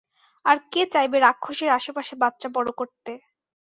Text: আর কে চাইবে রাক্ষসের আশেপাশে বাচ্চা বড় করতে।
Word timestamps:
আর 0.45 0.57
কে 0.71 0.81
চাইবে 0.93 1.17
রাক্ষসের 1.19 1.69
আশেপাশে 1.77 2.13
বাচ্চা 2.21 2.47
বড় 2.55 2.69
করতে। 2.79 3.11